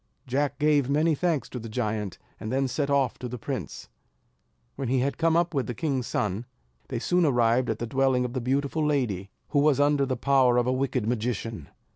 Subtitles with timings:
[0.25, 3.87] Jack gave many thanks to the giant, and then set off to the prince.
[4.75, 6.45] When he had come up with the king's son,
[6.87, 10.57] they soon arrived at the dwelling of the beautiful lady, who was under the power
[10.57, 11.69] of a wicked magician.